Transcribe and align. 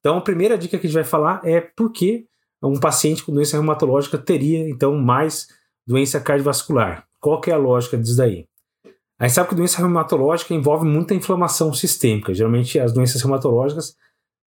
Então, 0.00 0.16
a 0.16 0.20
primeira 0.20 0.56
dica 0.56 0.78
que 0.78 0.86
a 0.86 0.88
gente 0.88 0.94
vai 0.94 1.04
falar 1.04 1.40
é 1.44 1.60
por 1.60 1.90
que 1.90 2.26
um 2.62 2.78
paciente 2.78 3.22
com 3.22 3.32
doença 3.32 3.56
reumatológica 3.56 4.18
teria, 4.18 4.68
então, 4.68 4.96
mais 4.96 5.48
doença 5.86 6.20
cardiovascular. 6.20 7.06
Qual 7.20 7.40
que 7.40 7.50
é 7.50 7.54
a 7.54 7.58
lógica 7.58 7.96
disso 7.96 8.16
daí? 8.16 8.46
A 9.18 9.26
gente 9.26 9.34
sabe 9.34 9.48
que 9.48 9.54
doença 9.54 9.78
reumatológica 9.78 10.54
envolve 10.54 10.86
muita 10.86 11.14
inflamação 11.14 11.72
sistêmica. 11.72 12.32
Geralmente, 12.32 12.78
as 12.78 12.92
doenças 12.92 13.20
reumatológicas 13.20 13.96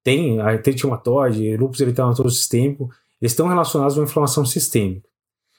têm 0.03 0.39
artrite 0.39 0.83
reumatoide, 0.83 1.57
lúpus 1.57 1.81
eritematoso 1.81 2.29
sistêmico, 2.29 2.89
eles 3.21 3.33
estão 3.33 3.47
relacionados 3.47 3.99
à 3.99 4.01
inflamação 4.01 4.45
sistêmica. 4.45 5.07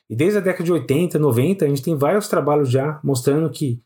E 0.09 0.16
desde 0.16 0.38
a 0.38 0.40
década 0.40 0.64
de 0.64 0.72
80, 0.72 1.18
90, 1.18 1.64
a 1.64 1.68
gente 1.68 1.82
tem 1.82 1.96
vários 1.96 2.29
trabalhos 2.29 2.70
já 2.70 3.00
mostrando 3.04 3.48
que 3.50 3.80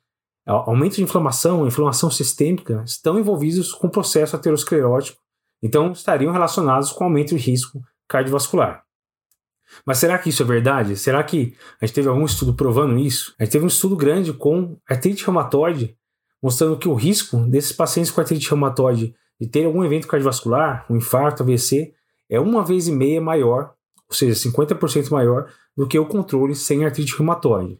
aumento 0.47 0.97
de 0.97 1.03
inflamação, 1.03 1.67
inflamação 1.67 2.11
sistêmica, 2.11 2.83
estão 2.87 3.19
envolvidos 3.19 3.73
com 3.73 3.89
o 3.89 3.91
processo 3.91 4.37
aterosclerótico, 4.37 5.21
então 5.63 5.93
estariam 5.93 6.33
relacionados 6.33 6.93
com 6.93 7.05
aumento 7.05 7.37
de 7.37 7.37
risco 7.37 7.83
cardiovascular. 8.09 8.85
Mas 9.85 9.99
será 9.99 10.19
que 10.19 10.31
isso 10.31 10.43
é 10.43 10.47
verdade? 10.47 10.97
Será 10.97 11.23
que 11.23 11.55
a 11.81 11.87
gente 11.87 11.95
teve 11.95 12.09
algum 12.09 12.25
estudo 12.25 12.55
provando 12.55 12.99
isso? 12.99 13.35
A 13.39 13.45
gente 13.45 13.53
teve 13.53 13.65
um 13.65 13.69
estudo 13.69 13.97
grande 13.97 14.33
com 14.33 14.77
artrite 14.89 15.25
reumatoide, 15.25 15.97
mostrando 16.43 16.79
que 16.79 16.89
o 16.89 16.95
risco 16.95 17.39
desses 17.47 17.73
pacientes 17.73 18.11
com 18.11 18.21
artrite 18.21 18.49
reumatoide 18.49 19.15
de 19.41 19.47
ter 19.49 19.65
algum 19.65 19.85
evento 19.85 20.07
cardiovascular, 20.07 20.87
um 20.89 20.97
infarto, 20.97 21.43
AVC, 21.43 21.93
é 22.29 22.41
uma 22.41 22.65
vez 22.65 22.89
e 22.89 22.93
meia 22.93 23.21
maior, 23.21 23.75
ou 24.09 24.15
seja, 24.15 24.49
50% 24.49 25.11
maior 25.11 25.51
do 25.77 25.87
que 25.87 25.99
o 25.99 26.07
controle 26.07 26.55
sem 26.55 26.85
artrite 26.85 27.17
reumatoide. 27.17 27.79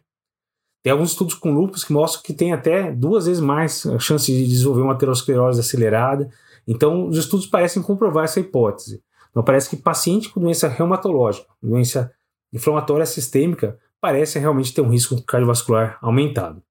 Tem 0.83 0.91
alguns 0.91 1.11
estudos 1.11 1.33
com 1.33 1.51
lúpus 1.51 1.83
que 1.83 1.91
mostram 1.91 2.21
que 2.23 2.33
tem 2.33 2.53
até 2.53 2.91
duas 2.91 3.25
vezes 3.25 3.41
mais 3.41 3.85
a 3.85 3.99
chance 3.99 4.31
de 4.31 4.47
desenvolver 4.47 4.81
uma 4.81 4.93
aterosclerose 4.93 5.59
acelerada. 5.59 6.29
Então, 6.67 7.07
os 7.07 7.17
estudos 7.17 7.47
parecem 7.47 7.81
comprovar 7.81 8.25
essa 8.25 8.39
hipótese. 8.39 9.01
Então, 9.29 9.43
parece 9.43 9.69
que 9.69 9.77
paciente 9.77 10.29
com 10.29 10.39
doença 10.39 10.67
reumatológica, 10.67 11.47
doença 11.61 12.11
inflamatória 12.51 13.05
sistêmica, 13.05 13.79
parece 14.01 14.39
realmente 14.39 14.73
ter 14.73 14.81
um 14.81 14.89
risco 14.89 15.21
cardiovascular 15.23 15.97
aumentado. 16.01 16.61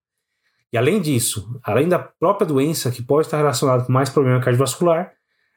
E 0.72 0.76
além 0.76 1.00
disso, 1.00 1.58
além 1.62 1.88
da 1.88 1.98
própria 1.98 2.46
doença 2.46 2.90
que 2.90 3.02
pode 3.02 3.26
estar 3.26 3.38
relacionada 3.38 3.84
com 3.84 3.92
mais 3.92 4.10
problema 4.10 4.40
cardiovascular, 4.40 5.12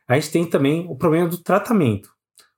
a 0.08 0.16
gente 0.16 0.31
tem 0.31 0.45
também 0.45 0.88
o 0.89 0.95
problema 0.95 1.27
do 1.27 1.38
tratamento. 1.38 2.09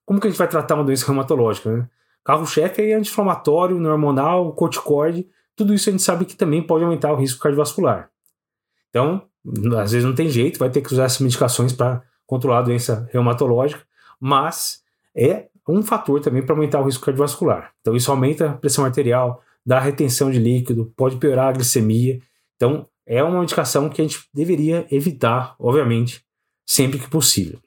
Como 0.05 0.19
que 0.19 0.27
a 0.27 0.29
gente 0.29 0.37
vai 0.37 0.47
tratar 0.47 0.75
uma 0.75 0.83
doença 0.83 1.05
reumatológica? 1.05 1.71
Né? 1.71 1.89
Carro-chefe 2.23 2.81
é 2.81 2.93
anti-inflamatório, 2.93 3.81
hormonal, 3.89 4.53
corticoide, 4.53 5.27
tudo 5.55 5.73
isso 5.73 5.89
a 5.89 5.91
gente 5.91 6.03
sabe 6.03 6.25
que 6.25 6.35
também 6.35 6.61
pode 6.61 6.83
aumentar 6.83 7.11
o 7.11 7.15
risco 7.15 7.41
cardiovascular. 7.41 8.09
Então, 8.89 9.27
às 9.79 9.91
vezes 9.91 10.05
não 10.05 10.15
tem 10.15 10.29
jeito, 10.29 10.59
vai 10.59 10.69
ter 10.69 10.81
que 10.81 10.93
usar 10.93 11.05
essas 11.05 11.19
medicações 11.19 11.73
para 11.73 12.03
controlar 12.25 12.59
a 12.59 12.63
doença 12.63 13.07
reumatológica, 13.11 13.81
mas 14.19 14.81
é 15.15 15.47
um 15.67 15.81
fator 15.81 16.21
também 16.21 16.43
para 16.43 16.55
aumentar 16.55 16.79
o 16.79 16.85
risco 16.85 17.05
cardiovascular. 17.05 17.73
Então, 17.81 17.95
isso 17.95 18.11
aumenta 18.11 18.51
a 18.51 18.53
pressão 18.53 18.85
arterial, 18.85 19.43
dá 19.65 19.79
retenção 19.79 20.31
de 20.31 20.39
líquido, 20.39 20.91
pode 20.95 21.17
piorar 21.17 21.49
a 21.49 21.51
glicemia. 21.51 22.19
Então, 22.55 22.87
é 23.05 23.23
uma 23.23 23.39
medicação 23.39 23.89
que 23.89 24.01
a 24.01 24.05
gente 24.05 24.27
deveria 24.33 24.85
evitar, 24.91 25.55
obviamente, 25.59 26.23
sempre 26.65 26.99
que 26.99 27.09
possível. 27.09 27.59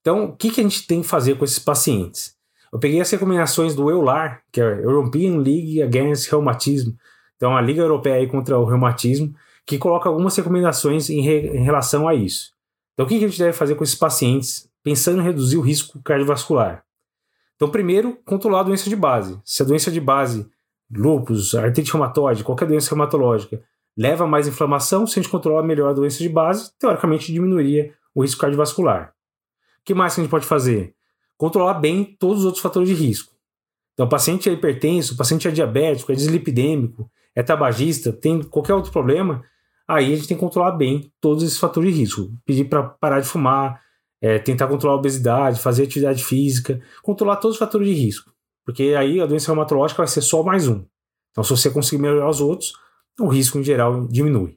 Então, 0.00 0.24
o 0.26 0.36
que, 0.36 0.50
que 0.50 0.60
a 0.60 0.64
gente 0.64 0.86
tem 0.86 1.00
que 1.00 1.08
fazer 1.08 1.36
com 1.36 1.44
esses 1.44 1.58
pacientes? 1.58 2.34
Eu 2.72 2.78
peguei 2.78 3.00
as 3.00 3.10
recomendações 3.10 3.74
do 3.74 3.88
EULAR, 3.88 4.42
que 4.52 4.60
é 4.60 4.64
European 4.64 5.38
League 5.38 5.80
Against 5.80 6.30
Rheumatism, 6.30 6.92
então 7.36 7.56
a 7.56 7.60
Liga 7.60 7.80
Europeia 7.80 8.26
contra 8.28 8.58
o 8.58 8.64
Reumatismo, 8.64 9.34
que 9.66 9.78
coloca 9.78 10.08
algumas 10.08 10.36
recomendações 10.36 11.08
em, 11.08 11.20
re, 11.20 11.48
em 11.48 11.62
relação 11.64 12.06
a 12.06 12.14
isso. 12.14 12.52
Então, 12.92 13.06
o 13.06 13.08
que, 13.08 13.16
a 13.16 13.28
gente 13.28 13.38
deve 13.38 13.52
fazer 13.52 13.74
com 13.74 13.84
esses 13.84 13.96
pacientes 13.96 14.70
pensando 14.82 15.20
em 15.20 15.24
reduzir 15.24 15.56
o 15.56 15.62
risco 15.62 16.00
cardiovascular? 16.02 16.84
Então, 17.56 17.70
primeiro, 17.70 18.18
controlar 18.24 18.60
a 18.60 18.64
doença 18.64 18.88
de 18.88 18.96
base. 18.96 19.40
Se 19.44 19.62
a 19.62 19.66
doença 19.66 19.90
de 19.90 20.00
base, 20.00 20.48
lúpus, 20.90 21.54
artrite 21.54 21.90
reumatoide, 21.92 22.44
qualquer 22.44 22.66
doença 22.66 22.90
reumatológica, 22.90 23.62
leva 23.96 24.24
a 24.24 24.26
mais 24.26 24.46
inflamação, 24.46 25.06
se 25.06 25.18
a 25.18 25.22
gente 25.22 25.30
controlar 25.30 25.62
melhor 25.62 25.90
a 25.90 25.94
doença 25.94 26.18
de 26.18 26.28
base, 26.28 26.70
teoricamente 26.78 27.32
diminuiria 27.32 27.94
o 28.14 28.22
risco 28.22 28.40
cardiovascular. 28.40 29.12
O 29.80 29.84
que 29.84 29.94
mais 29.94 30.14
que 30.14 30.20
a 30.20 30.24
gente 30.24 30.30
pode 30.30 30.46
fazer? 30.46 30.94
Controlar 31.36 31.74
bem 31.74 32.16
todos 32.18 32.40
os 32.40 32.44
outros 32.44 32.62
fatores 32.62 32.88
de 32.88 32.94
risco. 32.94 33.32
Então, 33.92 34.06
o 34.06 34.08
paciente 34.08 34.48
é 34.48 34.52
hipertenso, 34.52 35.14
o 35.14 35.16
paciente 35.16 35.46
é 35.46 35.50
diabético, 35.50 36.10
é 36.10 36.14
dislipidêmico, 36.14 37.08
é 37.34 37.42
tabagista, 37.42 38.12
tem 38.12 38.42
qualquer 38.42 38.74
outro 38.74 38.92
problema, 38.92 39.44
aí 39.86 40.12
a 40.12 40.16
gente 40.16 40.28
tem 40.28 40.36
que 40.36 40.42
controlar 40.42 40.72
bem 40.72 41.12
todos 41.20 41.42
esses 41.42 41.58
fatores 41.58 41.92
de 41.92 42.00
risco. 42.00 42.30
Pedir 42.44 42.64
para 42.64 42.82
parar 42.82 43.20
de 43.20 43.26
fumar, 43.26 43.80
é, 44.20 44.38
tentar 44.38 44.66
controlar 44.66 44.96
a 44.96 44.98
obesidade, 44.98 45.60
fazer 45.60 45.84
atividade 45.84 46.24
física, 46.24 46.80
controlar 47.02 47.36
todos 47.36 47.56
os 47.56 47.58
fatores 47.58 47.86
de 47.88 47.94
risco. 47.94 48.32
Porque 48.64 48.94
aí 48.98 49.20
a 49.20 49.26
doença 49.26 49.48
reumatológica 49.48 49.98
vai 49.98 50.08
ser 50.08 50.22
só 50.22 50.42
mais 50.42 50.66
um. 50.66 50.84
Então, 51.30 51.44
se 51.44 51.50
você 51.50 51.70
conseguir 51.70 52.00
melhorar 52.00 52.30
os 52.30 52.40
outros, 52.40 52.72
o 53.20 53.28
risco 53.28 53.58
em 53.58 53.64
geral 53.64 54.06
diminui. 54.06 54.56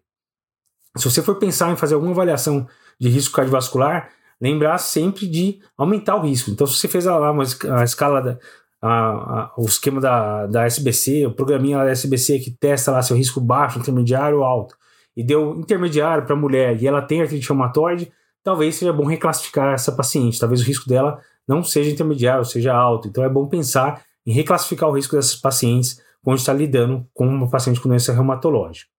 Se 0.95 1.09
você 1.09 1.21
for 1.21 1.35
pensar 1.35 1.71
em 1.71 1.75
fazer 1.75 1.95
alguma 1.95 2.13
avaliação 2.13 2.67
de 2.99 3.09
risco 3.09 3.35
cardiovascular, 3.35 4.09
lembrar 4.39 4.77
sempre 4.77 5.27
de 5.27 5.59
aumentar 5.77 6.16
o 6.16 6.21
risco. 6.21 6.49
Então, 6.49 6.66
se 6.66 6.75
você 6.75 6.87
fez 6.87 7.05
lá 7.05 7.31
a 7.79 7.83
escala 7.83 8.21
da, 8.21 8.39
a, 8.81 8.89
a, 8.89 9.53
o 9.57 9.66
esquema 9.66 9.99
da, 9.99 10.47
da 10.47 10.66
SBC, 10.66 11.25
o 11.25 11.33
programinha 11.33 11.77
da 11.79 11.91
SBC 11.91 12.39
que 12.39 12.51
testa 12.51 12.91
lá 12.91 13.01
seu 13.01 13.17
risco 13.17 13.41
baixo, 13.41 13.79
intermediário 13.79 14.39
ou 14.39 14.43
alto, 14.43 14.75
e 15.17 15.23
deu 15.23 15.55
intermediário 15.55 16.23
para 16.23 16.35
a 16.35 16.39
mulher 16.39 16.79
e 16.79 16.85
ela 16.85 17.01
tem 17.01 17.23
artrite 17.23 17.50
reumatoide, 17.50 18.13
talvez 18.44 18.75
seja 18.75 18.94
bom 18.94 19.03
reclassificar 19.03 19.73
essa 19.73 19.91
paciente. 19.91 20.39
Talvez 20.39 20.61
o 20.61 20.63
risco 20.63 20.88
dela 20.88 21.19
não 21.47 21.63
seja 21.63 21.89
intermediário, 21.89 22.45
seja 22.45 22.72
alto. 22.72 23.07
Então 23.07 23.23
é 23.23 23.29
bom 23.29 23.47
pensar 23.47 24.03
em 24.28 24.31
reclassificar 24.31 24.88
o 24.88 24.91
risco 24.91 25.16
dessas 25.16 25.35
pacientes 25.35 26.00
quando 26.23 26.38
está 26.38 26.53
lidando 26.53 27.07
com 27.16 27.25
uma 27.28 27.50
paciente 27.50 27.81
com 27.81 27.89
doença 27.89 28.13
reumatológica. 28.13 28.91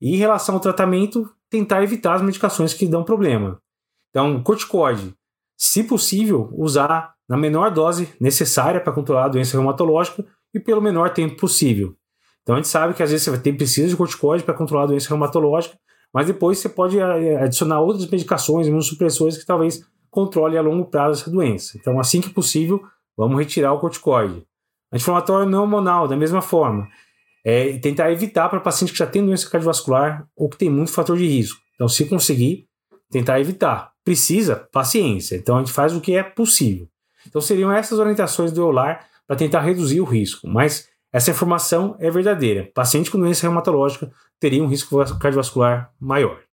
E 0.00 0.14
em 0.14 0.16
relação 0.16 0.54
ao 0.54 0.60
tratamento, 0.60 1.30
tentar 1.50 1.82
evitar 1.82 2.14
as 2.14 2.22
medicações 2.22 2.72
que 2.72 2.88
dão 2.88 3.04
problema. 3.04 3.60
Então, 4.08 4.42
corticoide, 4.42 5.14
se 5.58 5.84
possível, 5.84 6.48
usar 6.54 7.14
na 7.28 7.36
menor 7.36 7.70
dose 7.70 8.08
necessária 8.18 8.80
para 8.80 8.92
controlar 8.92 9.26
a 9.26 9.28
doença 9.28 9.56
reumatológica 9.56 10.24
e 10.54 10.58
pelo 10.58 10.80
menor 10.80 11.10
tempo 11.10 11.36
possível. 11.36 11.94
Então, 12.42 12.56
a 12.56 12.58
gente 12.58 12.68
sabe 12.68 12.94
que 12.94 13.02
às 13.02 13.10
vezes 13.10 13.24
você 13.24 13.38
ter 13.38 13.52
precisa 13.52 13.88
de 13.88 13.96
corticoide 13.96 14.42
para 14.42 14.54
controlar 14.54 14.84
a 14.84 14.86
doença 14.86 15.08
reumatológica, 15.08 15.76
mas 16.12 16.26
depois 16.26 16.58
você 16.58 16.68
pode 16.68 16.98
eh, 16.98 17.36
adicionar 17.36 17.80
outras 17.80 18.08
medicações, 18.08 18.66
imunossupressores 18.66 19.38
que 19.38 19.46
talvez 19.46 19.82
controle 20.10 20.58
a 20.58 20.62
longo 20.62 20.84
prazo 20.84 21.22
essa 21.22 21.30
doença. 21.30 21.78
Então, 21.78 21.98
assim 21.98 22.20
que 22.20 22.28
possível, 22.28 22.82
vamos 23.16 23.38
retirar 23.38 23.72
o 23.72 23.78
corticoide. 23.78 24.44
Anti-inflamatório 24.92 25.48
não 25.48 25.62
hormonal, 25.62 26.06
da 26.06 26.16
mesma 26.16 26.42
forma. 26.42 26.86
É 27.44 27.78
tentar 27.78 28.12
evitar 28.12 28.48
para 28.48 28.60
paciente 28.60 28.92
que 28.92 28.98
já 28.98 29.06
tem 29.06 29.24
doença 29.24 29.48
cardiovascular 29.48 30.28
ou 30.36 30.48
que 30.48 30.58
tem 30.58 30.68
muito 30.68 30.92
fator 30.92 31.16
de 31.16 31.26
risco. 31.26 31.58
Então, 31.74 31.88
se 31.88 32.04
conseguir, 32.04 32.68
tentar 33.10 33.40
evitar. 33.40 33.92
Precisa, 34.04 34.68
paciência. 34.70 35.36
Então, 35.36 35.56
a 35.56 35.58
gente 35.60 35.72
faz 35.72 35.94
o 35.94 36.00
que 36.00 36.14
é 36.14 36.22
possível. 36.22 36.88
Então, 37.26 37.40
seriam 37.40 37.72
essas 37.72 37.98
orientações 37.98 38.52
do 38.52 38.60
EULAR 38.60 39.06
para 39.26 39.36
tentar 39.36 39.60
reduzir 39.60 40.00
o 40.00 40.04
risco. 40.04 40.46
Mas 40.46 40.88
essa 41.12 41.30
informação 41.30 41.96
é 41.98 42.10
verdadeira. 42.10 42.70
Paciente 42.74 43.10
com 43.10 43.18
doença 43.18 43.42
reumatológica 43.42 44.10
teria 44.40 44.62
um 44.62 44.68
risco 44.68 44.96
cardiovascular 45.18 45.92
maior. 46.00 46.42